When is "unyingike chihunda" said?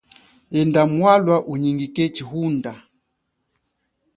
1.51-2.71